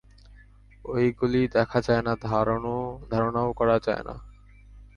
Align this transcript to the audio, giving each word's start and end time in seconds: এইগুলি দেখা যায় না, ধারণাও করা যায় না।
এইগুলি 0.95 1.41
দেখা 1.47 1.79
যায় 1.81 2.03
না, 2.03 2.13
ধারণাও 3.11 3.49
করা 3.53 3.77
যায় 3.79 4.03
না। 4.07 4.15